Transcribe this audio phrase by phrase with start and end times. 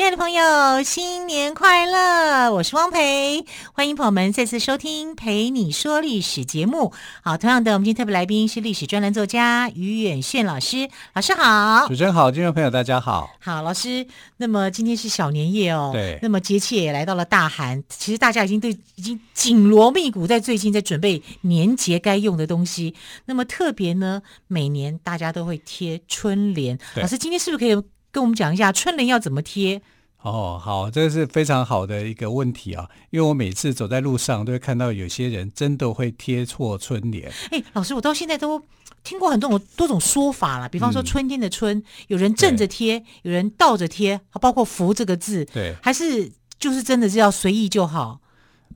[0.00, 2.50] 亲爱的朋友，新年快乐！
[2.54, 6.94] 我是汪培，欢迎朋友们再次收听《陪你说历史》节目。
[7.22, 14.06] 好，同样的，我们今天特别来宾是历史专栏作家于远炫老师，老师好，主持人好，听众朋友大家好，好，老师。
[14.38, 22.94] 那么今天是小年夜哦，对，那么节气也来到了大寒，其实大家已经对已经紧锣密鼓在最近在准备年节该用的东西。
[23.26, 27.84] 那么特别呢，每年大家都会贴春联，老师今天是不是可以？
[28.12, 29.82] 跟我们讲一下春联要怎么贴？
[30.22, 32.86] 哦，好，这是非常好的一个问题啊！
[33.08, 37.32] 因为我每次走在路上都会看到有些人真的会贴错春联。
[37.50, 38.62] 哎，老师，我到现在都
[39.02, 48.20] 听过很多种多种说法了，比方说春天的春，嗯、有人正着贴，有人倒着贴，包括“福”这个字，对，还是就是真的是要随意就好。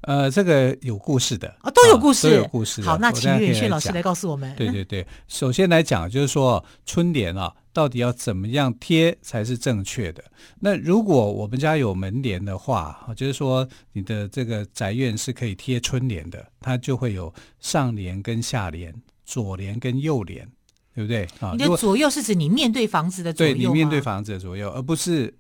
[0.01, 2.81] 呃，这个有故事的啊、哦，都有故事，都有故事。
[2.81, 4.57] 好，那请于远炫老师来告诉我们。
[4.57, 7.53] 对对对，首先来讲就是说春联啊。
[7.75, 10.25] 到底要怎么样贴才是正确的？
[10.61, 18.95] 那如果我们家有门帘的话，就是说你的这个宅院是可以贴春联的，它就会有上联跟下联，
[19.25, 20.49] 左联跟右联，
[20.95, 21.25] 对不对？
[21.41, 23.59] 啊，你的左右是指你面对房子的左右吗？
[23.59, 25.35] 对，你面对房子的左右，而不是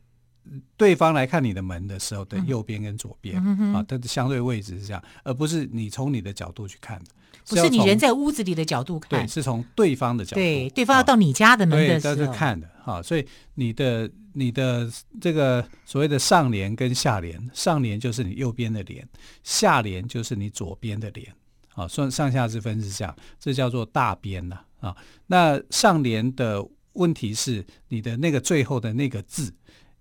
[0.76, 7.06] 对方来看你的门的时候的右边跟左边、嗯、啊，它的相对位置是这样，而不是你从你的角度去看的。
[7.46, 13.02] 不是你人在屋子里的角度看，对，是从对方的角度，对，对方要到你家的门的时候，对，是看的哈。
[13.02, 14.90] 所以你的你的
[15.20, 19.06] 这个所谓的上联跟下联，上联就是你右边的联，
[19.42, 21.30] 下联就是你左边的联，
[21.74, 24.96] 啊，算上下之分是这样，这叫做大边呐啊。
[25.26, 29.52] 那上联的问题是你的那个最后的那个字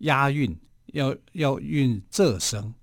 [0.03, 0.55] 押韵
[0.93, 2.73] 要要韵仄声。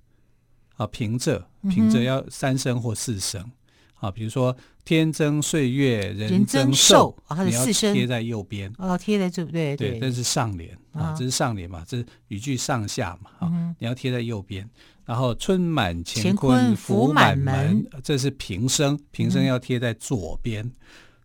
[0.77, 3.41] 啊，平仄平仄要三声或四声。
[3.43, 3.53] 嗯
[4.01, 8.73] 啊，比如说天增岁月人增寿，它是四声，贴在右边。
[8.79, 14.67] 哦，贴在这对对，对，这是上联啊，这是上联嘛，这是语句上下嘛，啊，嗯、你要贴在右边。
[15.05, 20.73] 然后春满乾坤福满门，这是平声，平声要贴在左边，嗯、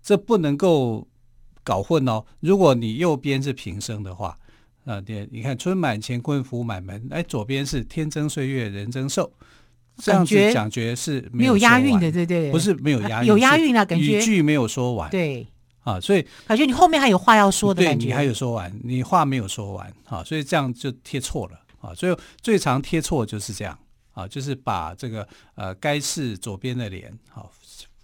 [0.02, 1.08] 这不能够
[1.64, 2.26] 搞混哦。
[2.42, 4.38] 如果你右边是平声的话，
[4.86, 9.32] 啊，对，你看春满乾坤福满门，哎，左边是天增岁月人增寿。
[9.98, 15.48] 这样子讲觉是没有押韵的，对对，不是没有押韵，有押韵啊，感觉语句没有说完，对
[15.84, 23.80] 啊，所以感觉你后面还有话要说的感觉，对，你还有说完，你话没有说完啊，所以这样就贴错了啊，所以最常贴错就是这样
[24.12, 25.26] 啊，就是把这个
[25.56, 27.50] 呃该是左边的脸好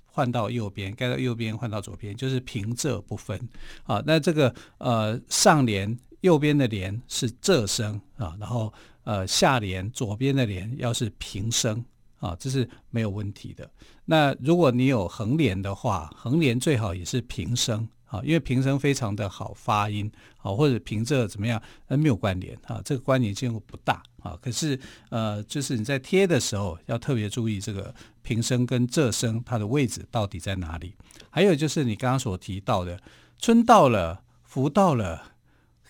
[0.06, 3.38] 换到右边，该到右边换到左边，就是平仄不分
[3.84, 4.02] 啊。
[4.06, 8.74] 那这个呃上联右边的连是仄声啊，然后。
[9.04, 11.84] 呃，下联左边的连要是平声
[12.20, 13.68] 啊，这是没有问题的。
[14.06, 24.38] 那如果你有横联的话，横联最好也是平声啊，因为平声非常的好发音啊，或者平仄怎么样，呃，没有关联啊，这个关联性不大啊。
[24.40, 30.94] 可是呃，就是你在贴的时候要特别注意这个平声跟仄声它的位置到底在哪里。
[31.32, 33.02] 还有就是你刚刚所提到的，
[33.40, 35.31] 春到了，福到了，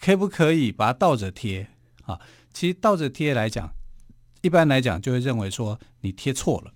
[0.02, 1.68] 可不可以把它倒着贴
[2.06, 2.20] 啊？
[2.52, 3.72] 其实倒着贴来讲，
[4.42, 6.74] 一般来讲就会认为说你贴错了，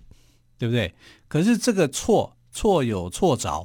[0.56, 0.94] 对不对？
[1.28, 3.62] 可是这个错错有错着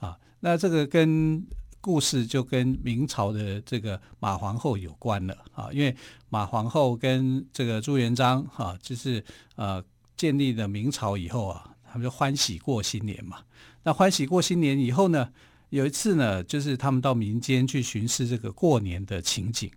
[0.00, 1.46] 啊，那这个跟
[1.80, 5.94] 故事就跟明朝的这个马皇后有关了啊，因为
[6.28, 9.22] 马皇后跟这个朱元璋哈，就是
[9.56, 9.84] 呃
[10.16, 13.38] 建立了明朝以后啊，他们就欢喜过新年嘛。
[13.82, 15.30] 那欢喜过新年以后呢，
[15.70, 19.70] 有一次呢，就是他们到民间去巡视这个过年的情景。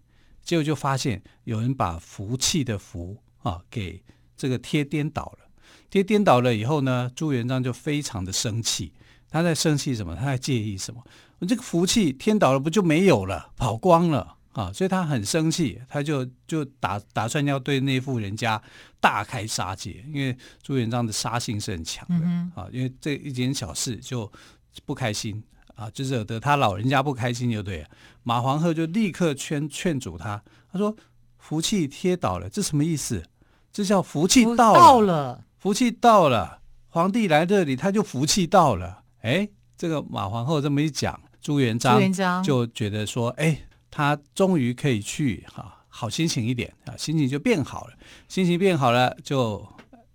[0.43, 4.03] 结果就发现有人把福气的福啊给
[4.35, 5.47] 这个贴颠倒了，
[5.89, 8.91] 贴颠倒了以后呢，朱元璋就非常的生气。
[9.29, 10.15] 他在生气什么？
[10.15, 11.01] 他在介意什么？
[11.39, 14.71] 我这个福气颠倒了，不就没有了，跑光了啊？
[14.73, 18.61] 所以他很生气，他就就打打算要对那户人家
[18.99, 24.29] 大开杀戒，因为朱元璋的杀性是很强的、嗯、啊，因为这一件小事就
[24.85, 25.41] 不开心。
[25.75, 27.87] 啊，就惹得他老人家不开心，就对了。
[28.23, 30.95] 马皇后就立刻劝劝阻他，他说
[31.37, 33.23] ：“福气贴倒了，这什么意思？
[33.71, 36.59] 这叫福气到了，到了，福气到了。
[36.89, 39.03] 皇帝来这里，他就福气到了。
[39.21, 41.99] 哎，这个马皇后这么一讲，朱元璋
[42.43, 43.59] 就觉得说，哎，
[43.89, 47.93] 他终于可以去哈，好心情一点啊，心情就变好了，
[48.27, 49.67] 心情变好了就。”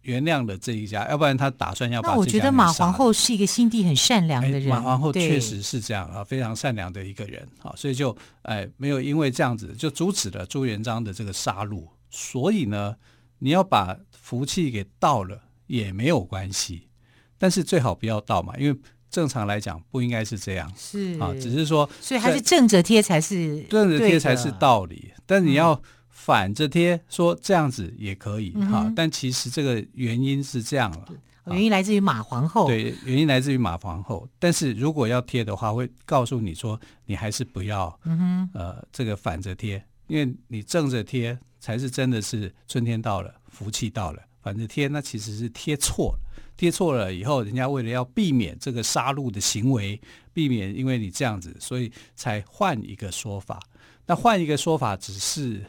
[0.08, 2.12] 原谅了这一家，要不然他打算要把。
[2.12, 4.66] 那我觉得马皇后是一个心地很善良的人。
[4.66, 11.86] 马皇后确实是这样啊，非常善良的一个人啊，所以就哎没有因为这样子就阻止了朱元璋的这个杀戮。
[12.08, 12.96] 所以呢，
[13.38, 16.88] 你要把福气给倒了也没有关系，
[17.36, 18.80] 但是最好不要倒嘛，因为
[19.10, 20.72] 正常来讲不应该是这样。
[20.74, 25.78] 是啊，只是说，所以还是正着贴才是正着贴才是道理，但你要。
[26.20, 31.08] 反着贴，说这样子也可以哈、但其实这个原因是这样了，
[31.46, 32.66] 原因来自于马皇后。
[32.66, 34.28] 对，原因来自于马皇后。
[34.38, 44.20] 但是如果要贴的话，会告诉你说，你还是不要，嗯哼，呃，这个反着贴，因为你正着贴才是真的是春天到了，福气到了。
[44.42, 46.18] 反着贴那其实是贴错了，
[46.58, 49.98] 贴错了以后，人家为了要避免这个杀戮的行为，
[50.34, 53.58] 避免因为你这样子，所以才换一个说法。
[54.04, 55.64] 那换一个说法只是。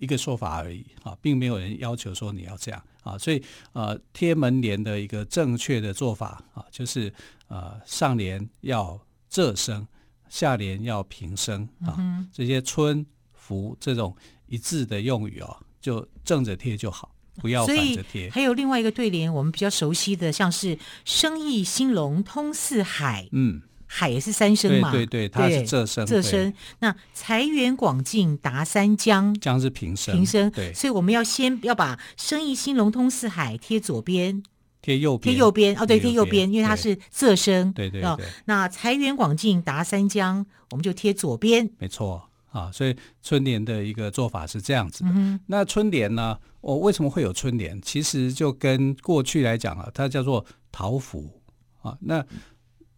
[0.00, 3.40] 一个说法而已啊，并没有人要求说你要这样啊，所以
[3.72, 7.12] 呃，贴门帘的一个正确的做法啊，就是
[7.48, 8.98] 呃，上联要
[9.30, 9.86] 仄声，
[10.28, 14.16] 下联要平声啊，嗯、这些春福这种
[14.46, 18.28] 一致的用语哦，就正着贴就好，不要反着贴。
[18.30, 23.62] 还有另外一个对联，我们比较熟悉的，像是“生意兴隆通四海”，嗯。
[23.92, 26.06] 海也是三声嘛，对对对，它是仄声。
[26.06, 26.54] 仄声。
[26.78, 30.14] 那财源广进达三江，江是平声。
[30.14, 30.48] 平声。
[30.52, 30.72] 对。
[30.72, 34.44] 所以我们要先要把“生意兴隆通四海”贴左边，
[34.80, 35.76] 贴右边，贴右边。
[35.76, 37.72] 哦，对，贴右边，因为它是仄声。
[37.72, 38.24] 对对对。
[38.44, 41.68] 那财源广进达三江，我们就贴左边。
[41.78, 42.22] 没错
[42.52, 45.10] 啊，所以春联的一个做法是这样子的。
[45.12, 46.38] 嗯、那春联呢？
[46.60, 47.80] 我为什么会有春联？
[47.82, 51.40] 其实就跟过去来讲啊，它叫做桃符
[51.82, 51.96] 啊。
[52.00, 52.24] 那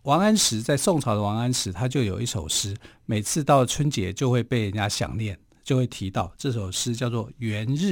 [0.02, 2.76] 王安石在宋朝的王安石，他就有一首诗，
[3.06, 7.84] 每次到春节就会被人家想念，就会提到这首诗，叫做《元日》。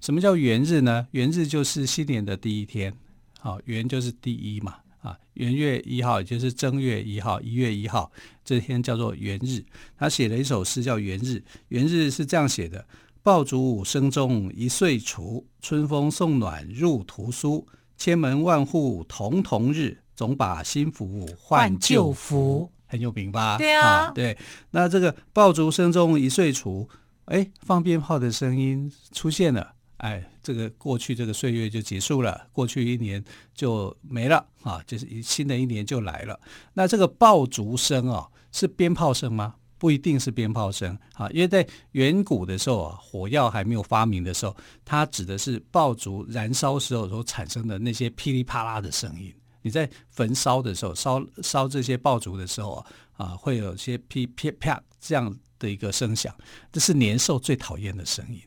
[0.00, 1.06] 什么叫元日呢？
[1.10, 2.94] 元日就是新年的第一天，
[3.38, 8.10] 好，元就是第一嘛，啊，元月一号也就是正月一号，一月一号
[8.42, 9.62] 这天叫做元日。
[9.98, 11.36] 他写了一首诗叫《元日》，
[11.68, 12.86] 元日是这样写的：
[13.22, 19.98] 爆竹声中一岁除，春风送暖入屠苏，千门万户曈曈日。
[20.22, 23.58] 总把新福换旧符，很有名吧？
[23.58, 24.38] 对啊，啊，对。
[24.70, 26.88] 那这个爆竹声中一岁除，
[27.24, 33.20] 哎，放鞭炮的声音出现了，哎，这个过去这个岁月就结束了，过去一年
[33.52, 36.38] 就没了啊，就是新的一年就来了。
[36.72, 39.56] 那这个爆竹声啊，是鞭炮声吗？
[39.76, 49.34] 不一定是鞭炮声啊，因为在远古的时候啊，火药还没有发明的时候，它指的是爆竹燃烧时候所产生的那些噼里啪啦的声音。
[49.62, 52.86] 你在焚烧的时候，烧烧这些爆竹的时候啊，
[53.16, 56.34] 啊，会有些噼噼啪这样的一个声响，
[56.70, 58.40] 这是年兽最讨厌的声音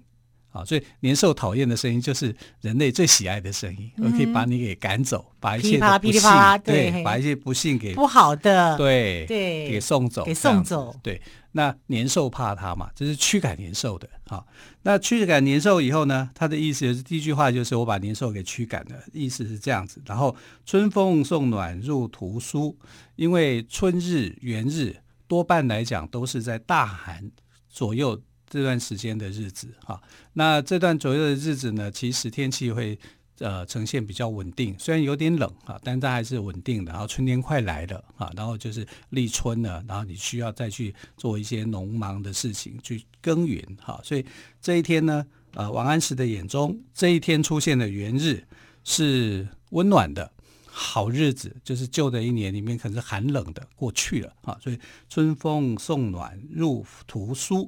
[0.50, 0.64] 啊。
[0.64, 6.22] 所以年兽讨厌的声音就是人类最喜爱的声音，我、嗯、可以把你给赶走，把一切的不幸，
[6.64, 11.22] 对，对，把一些不幸给不好的，对对，给送走，给送走，对。
[11.58, 14.44] 那年兽怕它嘛，这是驱赶年兽的啊。
[14.82, 20.02] 那驱赶年兽以后呢，它的意思就是第一句话就是我把年兽给驱赶了，意思是这样子。
[20.06, 20.36] 然后
[20.66, 22.78] 春风送暖入屠苏，
[23.16, 27.32] 因为春日、元日多半来讲都是在大寒
[27.70, 30.02] 左右这段时间的日子哈。
[30.34, 33.00] 那这段左右的日子呢，其实天气会。
[33.40, 36.92] 呃，呈现比较稳定，虽然有点冷啊，但它还是稳定的。
[36.94, 44.00] 然后春天快来了啊，然后就是立春了，然后你需要再去做一些农忙的事情，去耕耘哈。
[44.04, 44.26] 所以
[44.62, 48.42] 这一天呢，呃，王安石的眼中，这一天出现的元日
[48.86, 50.32] 是温暖的
[50.66, 54.58] 好日子，就是旧的一年里面可是寒冷的过去了啊。
[54.64, 57.68] 所以春风送暖入屠苏，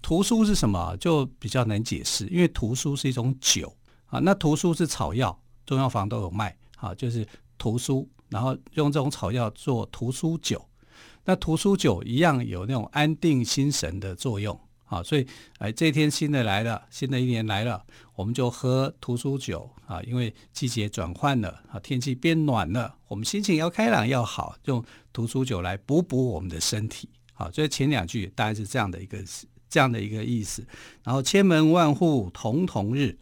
[0.00, 0.96] 屠苏是什么？
[0.98, 3.74] 就比较难解释，因为屠苏是一种酒。
[4.08, 6.56] 啊，那屠苏是草药，中药房都有卖。
[6.80, 7.26] 啊，就是
[7.58, 10.64] 屠苏，然后用这种草药做屠苏酒。
[11.24, 14.56] 那屠苏酒一样有那种安定心神的作用。
[14.84, 15.26] 啊，所以
[15.58, 17.84] 哎，这天新的来了，新的一年来了，
[18.14, 19.68] 我们就喝屠苏酒。
[19.86, 24.80] 啊，因为季节转换了，啊，天气变暖了，我们心情要开朗要好，用
[25.12, 27.08] 屠苏酒来补补我们的身体。
[27.32, 29.18] 好，所以前两句大概是这样的一个
[29.68, 30.64] 这样的一个意思。
[31.02, 33.18] 然后千门万户曈曈日。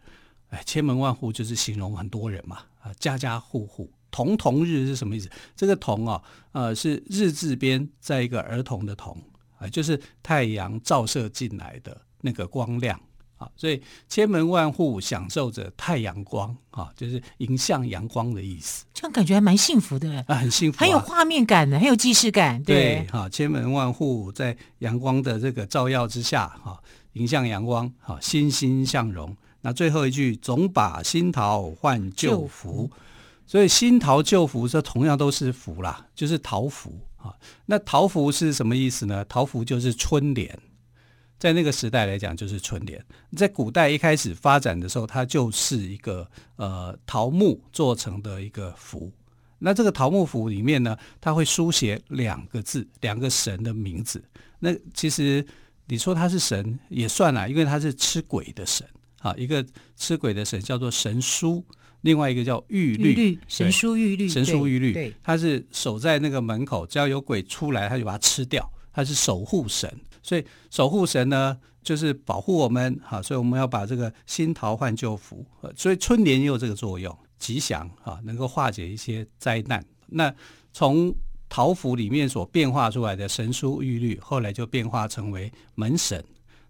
[0.49, 5.29] 哎，千门万户就是形容很多人嘛，啊，家家户户，童童日是什么意思？
[5.55, 6.23] 这个童啊，
[6.53, 9.21] 呃，是日字边在一个儿童的童，
[9.57, 12.97] 啊，就是太阳照射进来的那个光亮
[13.35, 18.85] 啊，所以千门万户享受着太阳光啊，就是迎向阳光的意思。
[18.93, 22.63] 这样感觉还蛮幸福的，啊，很幸福，啊，很有画面感的，很有既视感。
[22.63, 26.79] 对，哈，啊，千门万户在阳光的这个照耀之下，哈，啊，
[27.13, 29.35] 迎向阳光，哈，欣欣向荣。
[29.67, 32.89] 那最后一句总把新桃换旧符，
[33.45, 37.35] 所以新桃旧符这同样都是符啦，就是桃符啊。
[37.65, 39.25] 那桃符是什么意思呢？
[39.25, 40.57] 桃符就是春联。
[41.37, 43.05] 在那个时代来讲，就是春联。
[43.35, 49.11] 在古代一开始发展的时候，它就是一个呃桃木做成的一个符。
[49.59, 54.23] 那这个桃木符里面呢，它会书写两个字，两个神的名字。
[54.59, 55.45] 那其实
[55.87, 58.87] 你说他是神也算了，因为他是吃鬼的神
[59.27, 59.35] 啊。
[59.37, 59.65] 一个
[59.95, 61.63] 吃鬼的神叫做神书，
[62.01, 63.37] 另外一个叫玉律。
[63.47, 68.71] 神书玉律，神书玉律，他是守在那个门口，只要有鬼出来，他就把它吃掉。
[68.93, 69.91] 他是守护神。
[70.23, 79.85] 所以守护神呢，就是保护我们，哈，所以我们要把这个新桃换旧符，所以春联也有这个作用，吉祥啊，能够化解一些灾难。
[80.07, 80.33] 那
[80.73, 81.15] 从
[81.47, 86.21] 桃符里面所变化出来的神书玉律，后来就变化成为门神。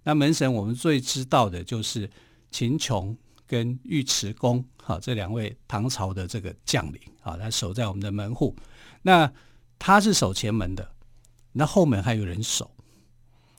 [0.03, 2.07] 那门神我们最知道的就是
[2.51, 8.55] 秦琼跟尉迟恭，哈，这两位唐朝的这个将领啊，他守在我们的门户。
[9.01, 9.31] 那
[9.79, 10.89] 他是守前门的，
[11.53, 12.71] 那后门还有人守。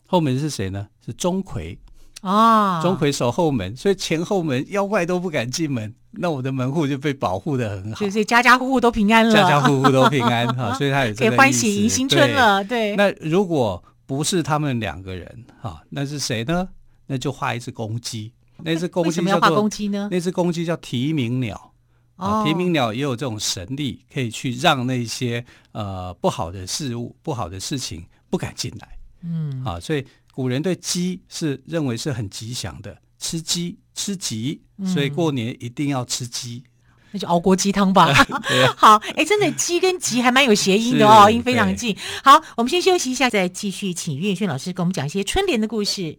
[0.07, 0.89] 后门是谁呢？
[1.05, 1.77] 是钟馗
[2.23, 12.65] 啊，钟馗守后门，所以前后门妖怪都不敢进门，那我的门户就被保护的很好，所以家家户户都平安了，家家户户都平安哈， 所以他有这个可以欢喜迎新春了。
[12.65, 16.69] 对，那如果不是他们两个人哈，那是谁呢？
[17.07, 18.33] 那就画一只公鸡，
[18.65, 20.09] 那只公鸡为什么要画公鸡呢？
[20.11, 21.73] 那只公鸡叫提鸣鸟
[22.17, 28.89] 啊，提鸣鸟也有这种神力，可以去让那些呃不好的事物、不好的事情不敢进来。
[29.23, 36.71] 嗯，啊，所以古人对鸡是认为是很吉祥的，吃鸡吃吉，所以过年一定要吃鸡，嗯、
[37.13, 38.13] 那就熬锅鸡汤吧。
[38.77, 41.97] 好，哎、欸，真的鸡跟吉还蛮有谐音的哦，音非常近。
[42.25, 46.19] 好，我们先休息一下，再继续请岳轩老师跟我们讲一些春联的故事。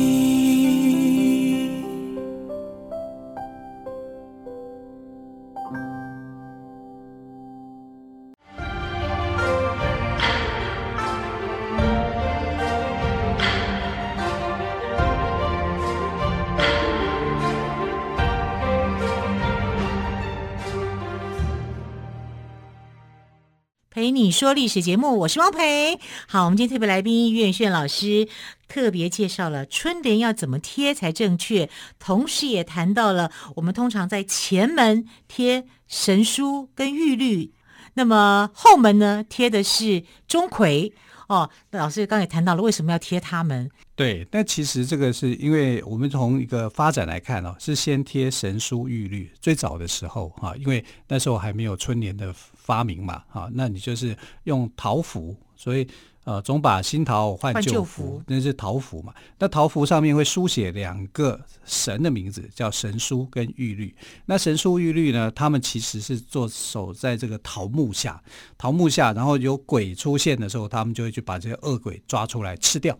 [24.31, 25.99] 说历史节目，我是汪培。
[26.27, 28.27] 好，我们今天特别来宾岳炫老师
[28.67, 31.69] 特别介绍了春联要怎么贴才正确，
[31.99, 37.51] 同时也谈到了我们通常在前门贴神书跟玉律，
[37.95, 40.93] 那么后门呢贴的是钟馗。
[41.31, 43.71] 哦，那老师刚才也谈到了为什么要贴他们？
[43.95, 49.31] 对，那其实这个是因为我们从一个发展来看哦，是先贴神书玉律。
[49.39, 55.87] 最早的时候哈，因为那时候还没有春联的发明嘛，哈，那你就是用桃符，所以。
[56.23, 59.11] 呃，总把新桃换旧符，那是桃符嘛？
[59.39, 63.95] 那桃符上面会书写两个神的名字，叫神书跟玉律。
[64.25, 68.21] 那神书玉律呢，他们其实是坐守在这个桃木下，
[68.55, 72.97] 桃木下，然后有鬼出现的时候，他们就会去把这些恶鬼抓出来吃掉。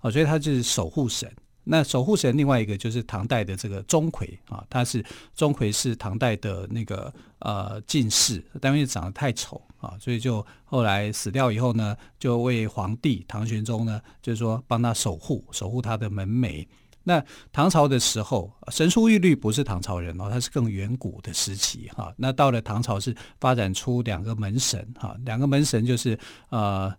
[0.00, 1.32] 哦，所以他就是守护神。
[1.66, 5.02] 那守护神另外一个就是唐代的这个钟馗啊，他是
[5.34, 16.66] 钟馗是唐代的那个呃进士，但因为长得太丑啊，所以就后来死掉以后呢，就为皇帝唐玄宗呢，就是说帮他守护守护他的门楣。
[17.04, 22.12] 那唐朝的时候，神书玉律不是唐朝人哦，他是更远古的时期哈。
[22.18, 26.18] 那到了唐朝是发展出两个门神哈，两个门神就是
[26.50, 26.94] 呃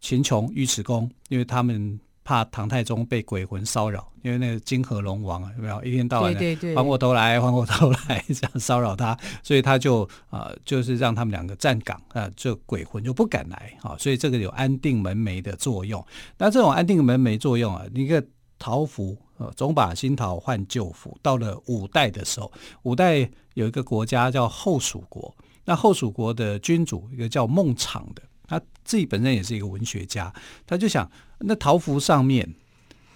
[0.00, 2.00] 秦琼、尉迟恭，因为他们。
[2.28, 16.06] 怕唐太宗被鬼魂骚扰，因为那个金河龙王啊，有没有一天到晚的还我头来，还我头来 这样骚扰他，所以他就啊、呃，就是让他们两个站岗啊，这鬼魂就不敢来啊，所以这个有安定门楣的作用。
[16.36, 18.22] 那这种安定门楣作用啊，一个
[18.58, 21.16] 桃符呃，总把新桃换旧符。
[21.22, 28.22] 到了五代的时候，五代有一个国家叫后蜀国，那后蜀国的君主一个叫孟昶的。
[28.48, 30.34] 他自己本身也是一个文学家，
[30.66, 32.52] 他就想，那桃符上面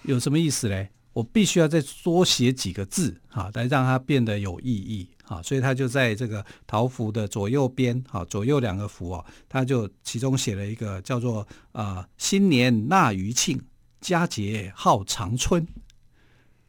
[0.03, 0.91] 有什么意思嘞？
[1.11, 5.39] 我必须要再多写几个字啊，来让它变得有意义啊。
[5.43, 13.61] 所以他就在这个桃符的左右边啊，左右两个符啊，他就其中写了一个叫做啊、“新年纳余庆，
[14.01, 15.67] 佳节号长春”。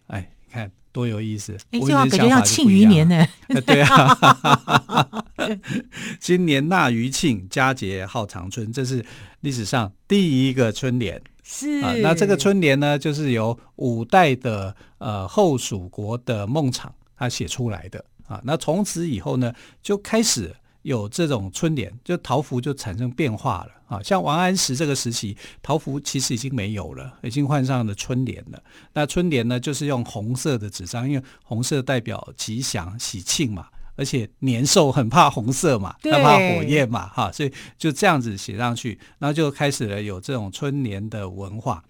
[0.09, 1.53] 哎，你看多有意思！
[1.73, 3.27] 哎，这话感觉像《庆余年》呢。
[3.67, 5.25] 对啊，
[6.21, 9.05] 今年纳余庆，佳节号长春，这是
[9.41, 11.21] 历史上第一个春联。
[11.43, 18.41] 是啊，那这个春联呢，就是由五代的呃后蜀国的孟昶他写出来的啊。
[18.45, 20.55] 那从此以后呢，就开始。
[20.85, 24.03] 有这种春联，就桃符就产生变化了啊！
[24.03, 28.63] 像王安石这个时期，桃符其实已经没有了，已经换上了春联了。
[28.93, 41.83] 那春联呢，就是用红色的纸张，因为红色代表吉祥喜庆嘛，而且年兽很怕红色嘛，它怕火焰嘛，哈，所以就这样子写上去，然后就开始了有这种春联的文化。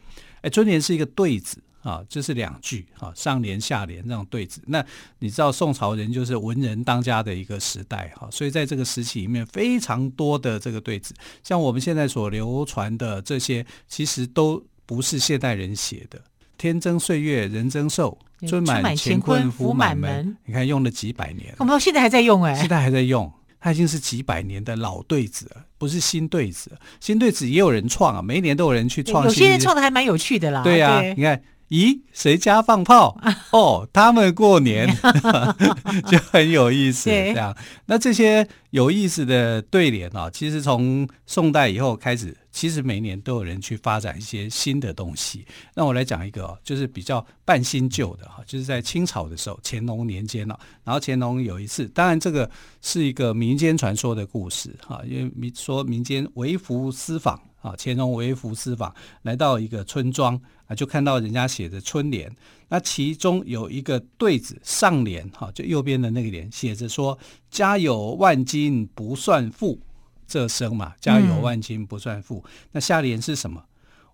[0.43, 1.64] 哎，春联是一个对子。
[1.85, 4.63] 啊，这是两句啊，上联下联这种对子。
[4.67, 4.83] 那
[5.19, 16.19] 你知道宋朝人就是文人当家的一个时代哈，所以在这个时期里面非常多的这个对子，像我们现在所流传的这些，其实都不是现代人写的。
[16.57, 18.17] 天增岁月人增寿，
[18.49, 20.35] 尊满乾坤福满门。
[20.47, 26.73] 你看用了几百年，我们现在还在用哎，现在还在用，它已经是几百年的老对子了，不是新对子。
[26.99, 30.63] 新对子也有人创啊，每一年都有人去创新，有些人创的还蛮有趣的啦。
[30.63, 31.43] 对呀，你看。
[31.71, 33.19] 咦，谁家放炮？
[33.51, 34.89] 哦，他们过年
[36.07, 37.11] 就很有意思。
[37.11, 37.57] 这样，
[37.87, 45.45] 那这些有意思的对联啊，其实从宋代以后开始，其实每年都有人去发展一些新的东西。
[45.75, 50.59] 那我来讲一个哦，就是比较半新旧的哈，就是在清朝的时候，乾隆年间了。
[50.85, 52.49] 然后乾隆有一次，当然这个
[52.83, 57.41] 是一个民间传说的故事哈，因为民说民间为服私访。
[57.65, 62.31] 啊，乾隆微服私访，来到一个村庄啊，就看到人家写着春联。
[62.69, 67.19] 那其中有一个对子，上联哈，就右边的那个联写着说
[67.51, 69.81] ：“家有万金不算富。”
[70.29, 73.65] 这生嘛，“家有万金不算富。”那下联是什么？“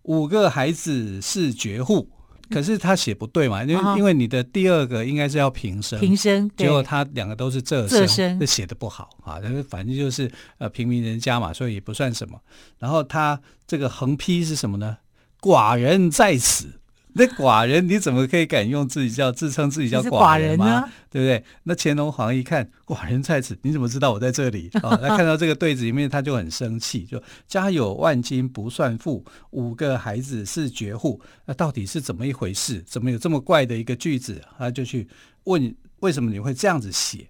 [0.02, 2.08] 五个孩子是绝户。”
[2.50, 9.38] 可是他写不对嘛，因为因为你的第二个应该是要平声，平声，结果他两个都是仄声，这写的不好啊。
[9.42, 12.38] 但是反正就是呃平民人家嘛，所以也不算什么。
[12.78, 14.98] 然后他这个横批是什么呢？
[15.40, 16.79] 寡人在此。
[17.14, 20.80] 那寡人你怎么可以敢用自己叫自称自己叫寡人吗？
[20.80, 21.44] 人对不对？
[21.64, 24.70] 那乾隆皇一看寡人在此，你怎么知道我在这里？
[24.82, 31.20] 哦，他看到这个对子里面，他就很生气，就家有万金不算富，五个孩子是绝户。
[31.46, 32.80] 那到底是怎么一回事？
[32.82, 34.42] 怎么有这么怪的一个句子？
[34.56, 35.08] 他就去
[35.44, 37.28] 问为什么你会这样子写？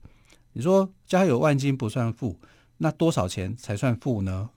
[0.53, 2.39] 你说家有万金不算富，
[2.79, 4.51] 那多少钱才算富呢？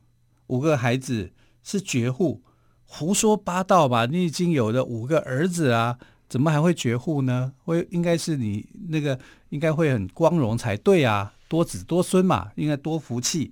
[0.47, 1.31] 五个孩子
[1.63, 2.41] 是绝户。
[2.95, 4.05] 胡说八道吧！
[4.05, 5.97] 你已经有了五个儿子啊，
[6.29, 7.51] 怎么还会绝户呢？
[7.65, 13.51] 会应该是你那个应该会很光荣才对啊，多子多孙嘛，应该多福气。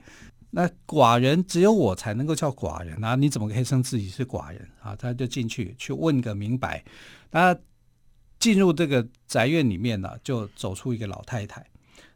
[0.52, 4.96] 那寡人只有我才能够叫寡人啊，你怎么可以称自己是寡人啊？
[4.96, 6.84] 他就进去去问个明白。
[7.32, 7.58] 他
[8.38, 11.66] 进入这个宅院里面呢，就走出一个老太太。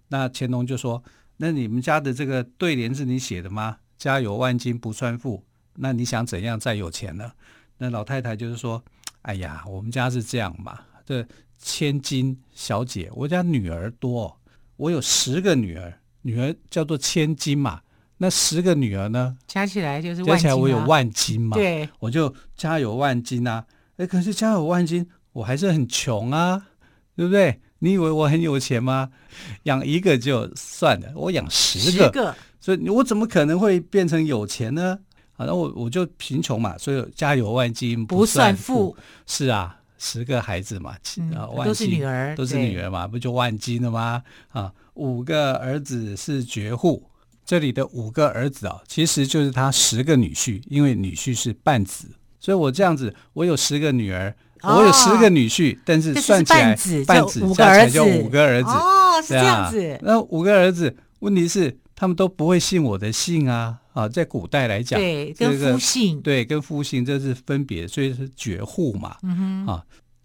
[0.09, 1.03] 那乾隆就说
[1.37, 3.77] ：“那你们家的这个对联是你写的吗？
[3.97, 5.43] 家有万金不算富。”
[5.75, 7.31] 那你想怎样再有钱呢？
[7.77, 8.81] 那老太太就是说
[9.23, 11.25] ：“哎呀，我们家是这样嘛，这
[11.57, 14.39] 千金小姐，我家女儿多，
[14.77, 17.81] 我有十个女儿，女儿叫做千金嘛。
[18.17, 21.57] 那十个女儿呢，加起来就是加起来我有万金嘛。
[21.57, 23.65] 对，我就家有万金啊。
[23.97, 26.67] 哎，可是家有万金，我还是很穷啊，
[27.17, 27.59] 对不对？
[27.79, 29.11] 你以为我很有钱吗？
[29.63, 34.99] 养一个就算了，我养十个，十个，所以我怎么可能会变成有钱呢？”
[35.37, 38.95] 好，那我我就贫穷嘛，所以家有万金不算富。
[39.27, 40.95] 是啊，十个孩子嘛，
[41.63, 44.23] 都是女儿，都是女儿嘛，不就万金了吗？
[44.51, 47.03] 啊，五个儿子是绝户。
[47.45, 52.07] 这里的五个儿子啊，其实就是他十个女婿，因为女婿是半子，
[52.39, 58.69] 所以我这样子，我有十个女儿，哦、我有十个女婿，但是算起来是半子加起来就五个儿子。
[58.69, 59.99] 哦，是这样子。
[60.01, 63.79] 那五个儿子，问题是他们都不会信我的姓啊。
[63.95, 69.15] 啊，在古代来讲，对，跟夫姓，对，跟夫姓这是分别，所以是绝户嘛。
[69.23, 69.83] 嗯哼，啊，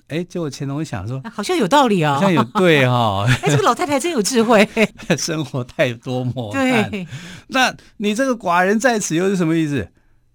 [0.09, 3.26] 哎，结果乾隆想说，好像有道理哦，好像有 对哈、哦。
[3.42, 4.68] 哎，这个老太太真有智慧，
[5.16, 6.90] 生活太多 磨难。
[6.90, 7.06] 对，
[7.46, 9.88] 那你这个寡人在此又是什么意思？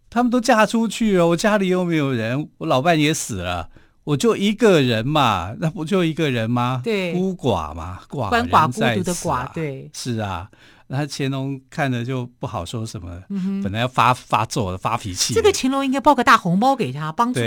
[0.09, 3.69] 他们都嫁出去了，我家里又没有人，我老伴也死了，
[4.05, 6.79] 我就一个人嘛，那不就一个人吗？
[6.81, 10.49] 对，孤寡嘛，寡人在此啊，对，是啊。
[10.87, 15.33] 那乾隆看着就不好说什么，嗯、本来要发发作的发脾气。
[15.33, 17.39] 这个乾隆应该包个大红包给他，帮助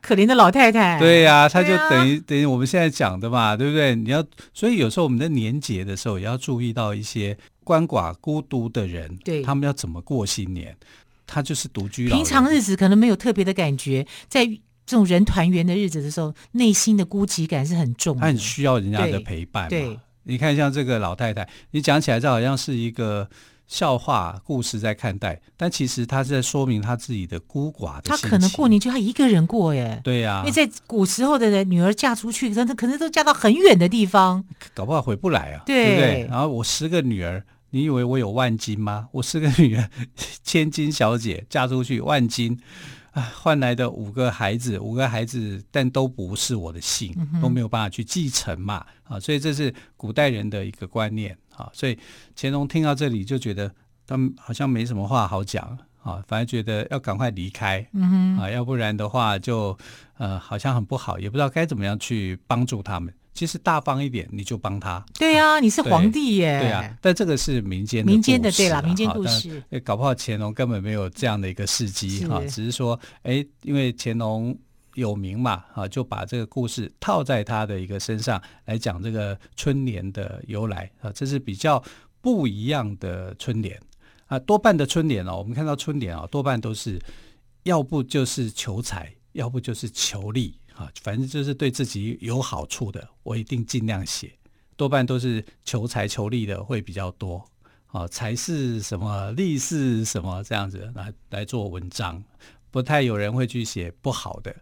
[0.00, 0.98] 可怜的老太太。
[0.98, 3.94] 对呀、啊，他就等于、啊、等于我们现在讲的嘛，对不对？
[3.94, 10.76] 你要，所以有时候我们在年节的时候也要注意到一些鳏寡孤独的人，对他们要怎么过新年。
[11.26, 19.68] 他就是独居老人，平常日子可能没有特别的感觉，在这种人团圆的日子的时候，内心的孤寂感是很重的，他很需要人家的陪伴嘛。
[19.70, 23.28] 对，你看像这个老太太，你讲起来这好像是一个。
[23.66, 28.02] 笑话故事在看待，但其实她是在说明她自己的孤寡的。
[28.02, 29.98] 她可能过年就她一个人过耶。
[30.04, 35.62] 对呀、啊，因为在古时候的人，女儿嫁出去，可能可能都嫁到很远的地方，搞不好回不来啊。
[35.64, 36.26] 对，对不对？
[36.30, 39.08] 然后我十个女儿，你以为我有万金吗？
[39.12, 39.88] 我十个女儿，
[40.44, 42.60] 千金小姐嫁出去，万金。
[43.14, 48.84] 啊，换来的五个孩子，五个孩子，但都不是我的姓，嗯、都没有办法去继承嘛。
[49.04, 51.70] 啊，所以这是古代人的一个观念啊。
[51.72, 51.96] 所以
[52.36, 53.72] 乾隆听到这里就觉得
[54.06, 59.78] 他们好像没什么话好讲啊，反而觉得要赶快离开，嗯，啊，要不然的话就
[60.18, 63.14] 呃好像很不好，也不知道该怎么样去帮助他们。
[63.34, 65.04] 其实大方一点，你就帮他。
[65.18, 66.60] 对呀、啊，你是皇帝耶。
[66.60, 69.60] 对呀、啊，但这个是民间的民间的对啦，民间故事。
[69.84, 74.56] 搞不好乾隆根本没有这样的一个事迹哈，只是说，哎，因为乾隆
[74.94, 81.82] 有名嘛，啊，就把这个故事套在他的一个身上来讲这个春联的由来啊，这是比较
[82.20, 83.76] 不一样的春联
[84.26, 84.38] 啊。
[84.38, 87.00] 多半的春联哦，我们看到春联啊，多半都是
[87.64, 90.54] 要不就是求财，要不就是求利。
[90.74, 94.32] 啊，反正就是对自己有好处的，我一定尽量写。
[94.76, 97.44] 多半都是求财求利的会比较多。
[97.86, 102.20] 啊，财是什么，利是什么，这样子来来做文章，
[102.72, 104.52] 不太有人会去写不好的。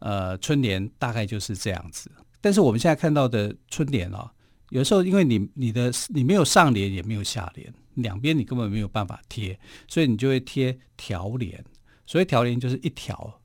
[0.00, 2.10] 呃，春联大概就是这样子。
[2.40, 4.32] 但是我们现在看到的春联啊，
[4.70, 11.64] 有时候因为你你的你没有上联也没有下联，两边你根本没有办法贴，所以你就会贴条联。
[12.04, 13.40] 所以条联就是一条，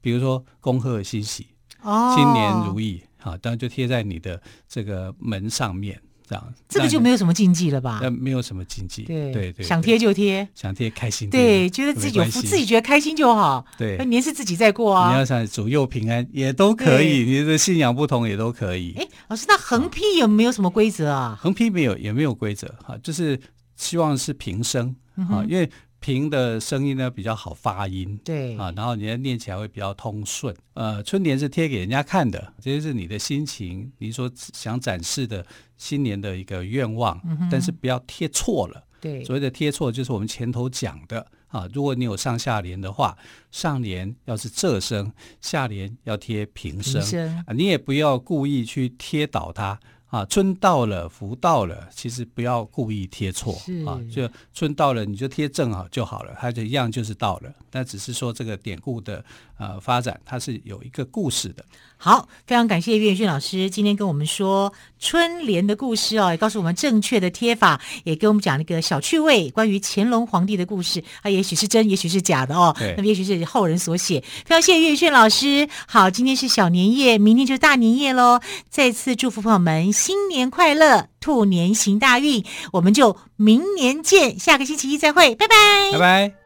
[0.00, 1.51] 比如说恭贺新喜。
[1.82, 6.54] 哦，新年如意，好，当然就贴在你的这个门上面，这样。
[6.68, 8.00] 这个就没有什么禁忌了吧？
[8.02, 11.28] 那没有什么禁忌，对对对，想贴就贴，想贴开心。
[11.28, 13.64] 对，觉得自己有福，自己觉得开心就好。
[13.76, 15.10] 对，年是自己在过啊。
[15.10, 18.94] 你要想左右平安也都可以，你的信仰不同也都可以。
[18.98, 21.38] 哎，老师，那横批有没有什么规则啊？
[21.40, 23.38] 横批没有，也没有规则哈，就是
[23.76, 24.94] 希望是平生
[25.28, 25.68] 啊，因为。
[26.02, 30.52] 平的声音呢比较好发音，对啊，然后你要念起来会比较通顺。
[30.74, 38.84] 呃，春联是贴给人家看的，这就是你的心情，你所想展示的新年的一个愿望，嗯、但是不要贴错了。
[39.00, 43.16] 对，所谓的贴错就是我们前头讲的啊，如果你有上下联的话，
[43.52, 49.78] 上联要是仄声，下联要贴平声，平声啊，你也不要故意去贴倒它。
[50.12, 53.54] 啊，春到了，福到了，其实不要故意贴错
[53.86, 57.50] 啊，就春到了你就贴正好就好了，它就一样就是到了。
[57.70, 59.24] 那只是说这个典故的
[59.56, 61.64] 呃发展，它是有一个故事的。
[61.96, 72.76] 好，非常感谢岳轩老师今天跟我们说春联的故事哦，也告诉我们正确的贴法，也给我们讲了一个小趣味，关于乾隆皇帝的故事啊，也许是真，也许是假的哦。
[72.98, 74.20] 那么也许是后人所写。
[74.44, 75.66] 非常谢谢岳轩老师。
[75.86, 78.38] 好，今天是小年夜，明天就是大年夜喽。
[78.68, 79.90] 再次祝福朋友们。
[80.02, 86.41] 新年快乐，兔年行大运，我们就明年见，下个星期一再会，拜拜，拜拜。